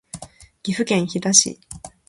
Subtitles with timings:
[0.63, 1.59] 岐阜県飛騨市